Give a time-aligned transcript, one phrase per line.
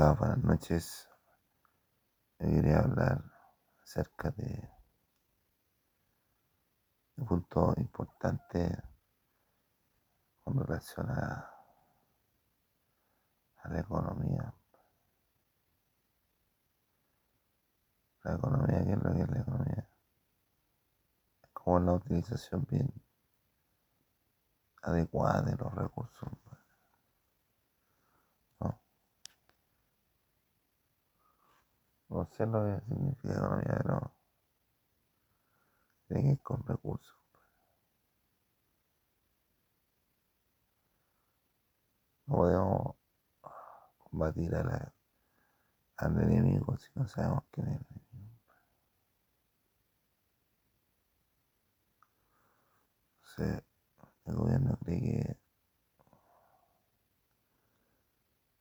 [0.00, 1.08] Hola, buenas noches.
[2.38, 3.20] Yo quería hablar
[3.82, 4.70] acerca de
[7.16, 8.80] un punto importante
[10.44, 11.50] con relación a,
[13.56, 14.54] a la economía.
[18.22, 19.90] La economía, ¿qué es lo que es la economía?
[21.42, 22.88] Es como la utilización bien
[24.80, 26.47] adecuada de los recursos.
[32.10, 34.12] No sé lo que significa economía, pero
[36.06, 37.16] tiene que ir con recursos.
[42.26, 42.94] No podemos
[43.98, 44.94] combatir a la-
[45.98, 48.38] al enemigo si no sabemos quién es el enemigo.
[54.26, 55.36] El gobierno cree que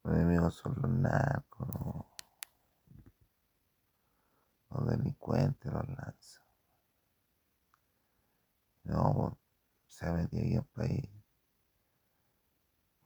[0.04, 2.17] los enemigos son los narcos.
[4.78, 6.42] Los delincuentes, los lanzas.
[8.84, 9.38] No,
[9.88, 11.10] se ha metido aquí el país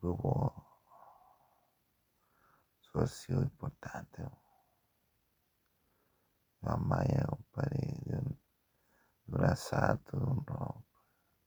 [0.02, 0.54] grupos.
[4.18, 4.42] ¿no?
[6.62, 8.40] Van más allá, compadre, de un,
[9.26, 10.84] de un asalto, de un robo.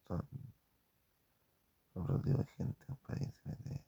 [0.09, 3.84] Son otro tipo de gente, compadre, que se mete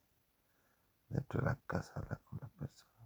[1.09, 2.97] dentro de las casas a hablar con las personas.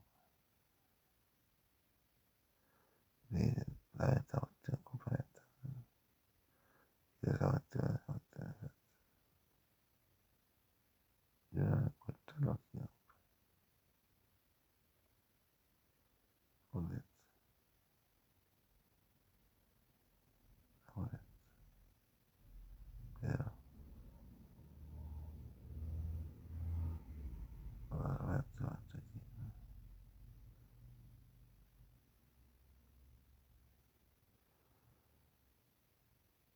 [3.31, 5.41] Le dicen, dame esta cuestión, compra esta.
[7.23, 8.81] Y esa cuestión, esa cuestión, esa cuestión.
[11.53, 12.89] Yo no le encuentro lógica.
[16.81, 17.03] Joder.
[20.95, 21.21] Joder.
[23.21, 23.45] Pero,
[27.91, 29.21] ahora esto va a estar aquí.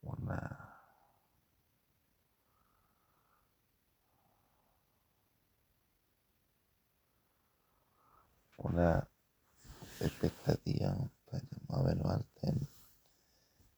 [0.03, 0.39] Una,
[8.59, 9.14] una expectativa,
[10.11, 11.11] compadre,
[11.69, 12.69] más o menos alta en,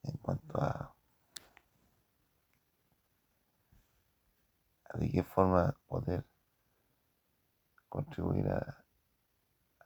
[0.03, 0.95] en cuanto a,
[4.95, 6.25] de qué forma poder
[7.89, 8.85] contribuir a,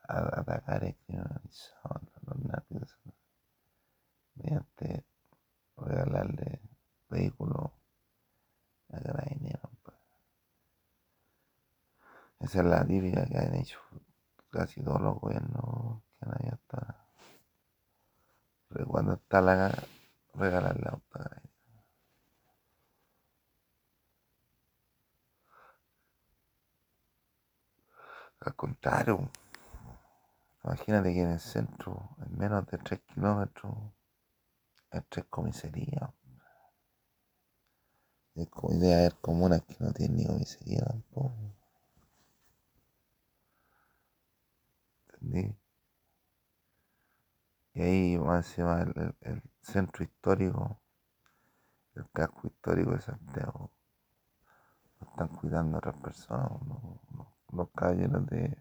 [0.08, 2.98] a atacar crimen organizado, a los narcos,
[4.34, 5.04] mediante
[5.76, 6.60] regalarle
[7.08, 7.70] vehículos
[8.90, 9.70] a carabineros.
[12.40, 13.78] Esa es la típica que han hecho
[14.48, 17.00] casi todos los gobiernos hasta
[18.70, 19.82] pero cuando está la gana,
[20.34, 21.50] regalarle a carabineros.
[28.40, 29.28] Al contrario,
[30.64, 33.74] imagínate que en el centro, en menos de 3 kilómetros,
[34.90, 36.10] hay tres comisarías.
[38.34, 41.34] Y idea haber comunas que no tienen ni comisaría tampoco.
[45.08, 45.59] ¿Entendí?
[47.74, 50.80] Y ahí más encima el, el- centro histórico,
[51.94, 53.70] el casco histórico de Santiago,
[55.02, 56.52] están cuidando otras personas,
[57.50, 58.56] unos, caballeros de,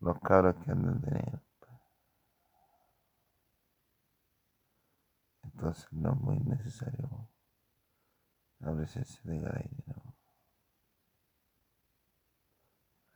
[0.00, 1.42] unos cabros que andan de negro.
[5.44, 7.28] Entonces no es muy necesario
[8.60, 10.14] la presencia de carabineros.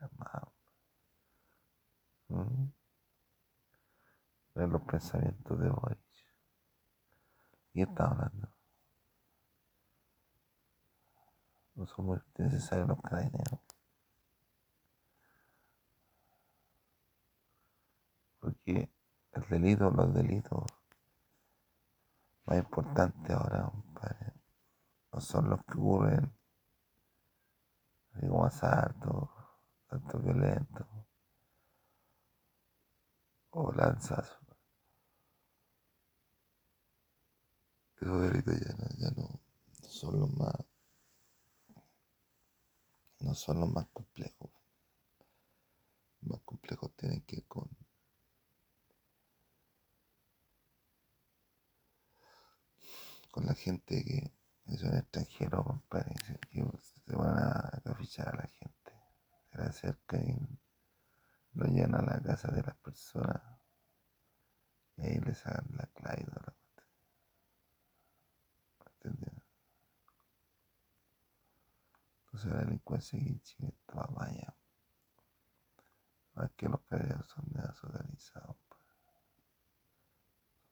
[0.00, 0.52] armados.
[2.28, 2.70] ¿Mm?
[4.56, 5.98] Ver los pensamientos de Boris.
[7.74, 8.48] ¿Y está hablando?
[11.74, 13.60] No son muy necesarios los carabineros.
[18.40, 18.90] Porque
[19.32, 20.64] el delito, los delitos
[22.46, 24.32] más importantes ahora, compadre,
[25.12, 26.32] no son los que ocurren
[28.18, 29.28] como asaltos,
[29.90, 30.86] actos violentos
[33.50, 34.45] o lanzazos.
[38.46, 39.40] Ya no,
[39.82, 40.54] ya son los más,
[43.20, 44.50] no son los más complejos.
[46.22, 47.68] Más complejos tienen que ver con
[53.30, 54.32] con la gente que
[54.66, 56.14] que son extranjeros, compadre,
[56.50, 56.64] que
[57.06, 58.92] se, van a, fichar a la gente.
[59.50, 63.40] Se le acercan y lo llevan a la casa de las personas
[64.96, 66.26] y ahí les sacan la clave
[69.06, 69.42] ¿Entendieron?
[72.24, 73.72] Entonces la delincuencia en Chile
[74.18, 74.56] allá.
[76.34, 78.80] Más que los peleas son desorganizados, pues.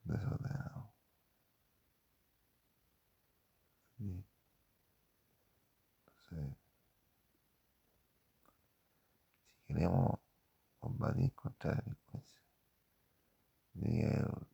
[0.04, 0.90] desordenados.
[3.96, 4.24] Sí.
[6.06, 6.56] Entonces,
[9.66, 10.18] si queremos
[10.80, 12.42] combatir contra la delincuencia,
[13.74, 14.46] un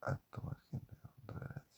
[0.00, 0.96] acto margen de
[1.26, 1.76] tolerancia.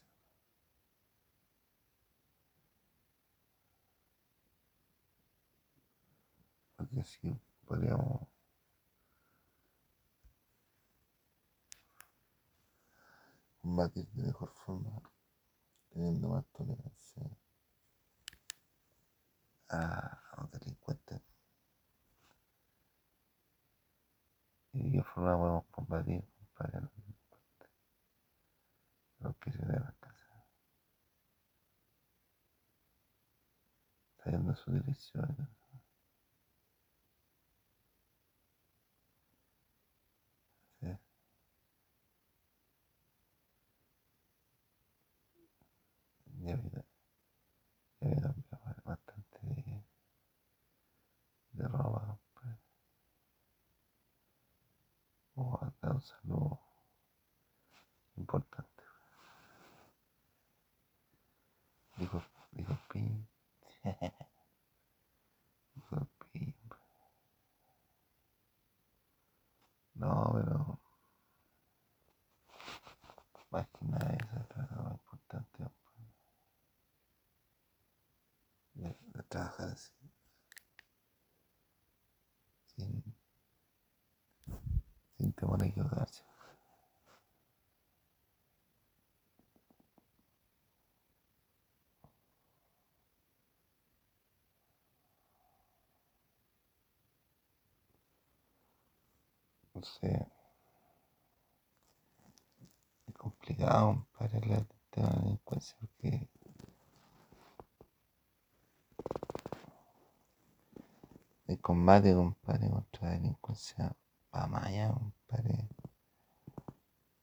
[7.18, 8.26] Así podríamos
[13.60, 15.02] combatir de mejor forma,
[15.90, 17.22] teniendo más tolerancia
[19.70, 21.20] a los delincuentes.
[24.72, 27.68] ¿Y de qué forma podemos combatir, compadre, a los delincuentes?
[29.20, 30.44] Los que se de la casa.
[34.22, 35.48] Saliendo su dirección.
[40.80, 40.86] Sí.
[46.40, 46.84] Ya vida,
[48.00, 48.34] ya vida
[48.84, 49.84] bastante de,
[51.52, 52.56] de roba, pues.
[55.98, 56.60] O a causa lo
[58.16, 58.84] importante.
[61.96, 62.22] Dijo,
[62.52, 63.26] dijo Pin.
[65.74, 66.54] dijo Pin.
[69.94, 70.78] No, pero
[73.50, 75.64] más que nada eso es lo importante
[78.74, 79.92] de, de trabajar así.
[82.76, 83.02] Sin,
[85.16, 86.22] sin temor a equivocarse.
[99.74, 100.26] Entonces,
[103.06, 104.66] es complicado para la
[105.20, 106.28] delincuencia porque
[111.46, 113.96] el combate, compadre, contra la delincuencia
[114.34, 114.94] va más allá,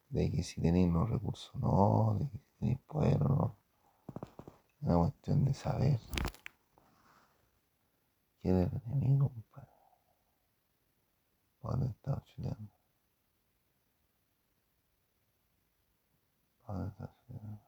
[0.10, 3.58] de que si tenéis los recursos no, de que si tenéis poder o no.
[4.78, 6.00] Es una cuestión de saber
[8.42, 9.72] quién es el enemigo, compadre,
[11.62, 12.70] para el Estado chileno.
[16.66, 17.66] Para el Estado chileno.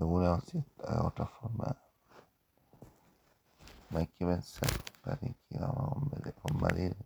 [0.00, 1.76] De una cierta otra forma
[3.90, 6.96] no hay que pensar compadre, que vamos a combatir, combatir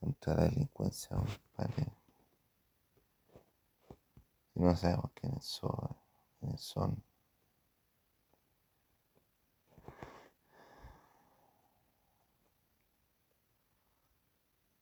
[0.00, 1.92] contra la delincuencia compadre.
[4.54, 5.96] si no sabemos quiénes son,
[6.40, 7.02] quiénes son.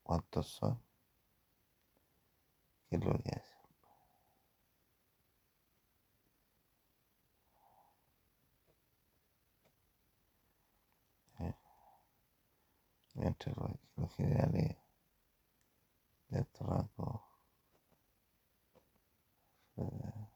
[0.05, 0.81] cuántos son,
[2.89, 3.56] qué es lo que hacen.
[13.27, 14.77] Mientras los, los generales
[16.29, 17.23] de alto rango
[19.79, 20.29] eh,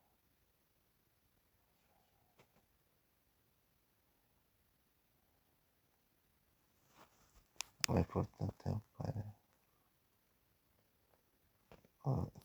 [7.86, 9.36] lo importante para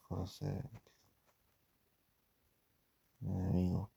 [0.08, 0.70] conocer
[3.22, 3.95] enemigos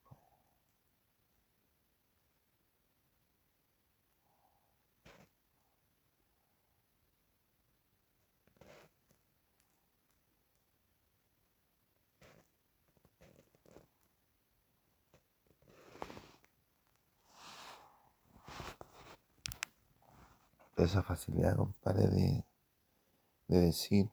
[20.83, 22.43] esa facilidad, compadre, de,
[23.47, 24.09] de decir,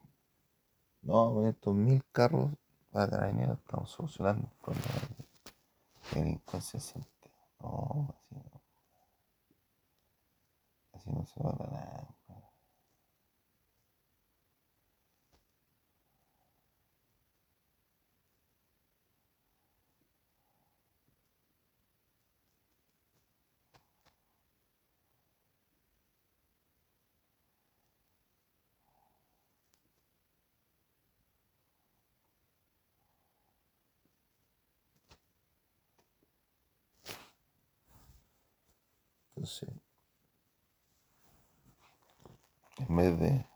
[1.03, 2.51] no, estos mil carros
[2.91, 4.95] para carabineros estamos solucionando el problema
[6.13, 6.81] de delincuencia.
[7.61, 8.61] No, así no.
[10.93, 12.17] Así no se va a nada.
[39.47, 39.69] Entonces,
[42.79, 43.47] en vez de, en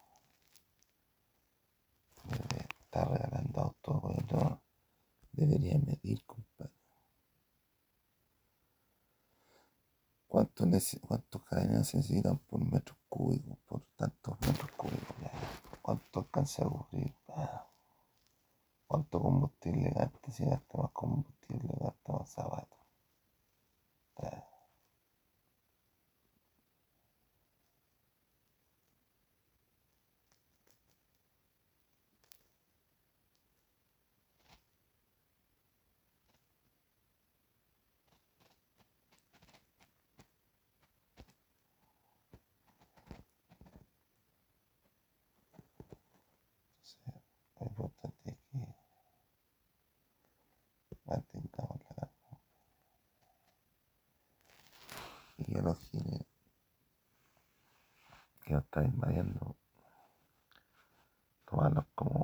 [2.31, 4.63] vez de estar regalando autos, bueno,
[5.33, 6.73] debería medir, compadre.
[10.29, 10.65] ¿Cuánto
[11.09, 13.59] ¿Cuántos carabineros necesitan por metro cúbico?
[13.67, 15.17] Por tantos metros cúbicos.
[15.83, 17.13] ¿Cuánto alcanza a cubrir?
[17.31, 17.67] Ah.
[18.87, 20.31] ¿Cuánto combustible gasta?
[20.31, 22.79] Si gasta más combustible, gasta más zapatos.
[24.23, 24.51] Ah.
[46.91, 46.99] Sí,
[47.61, 48.37] Lo importante es
[50.89, 52.41] que mantengamos la calma
[55.63, 56.27] los giles
[58.45, 59.57] que nos están invadiendo,
[61.47, 62.20] tomarlos como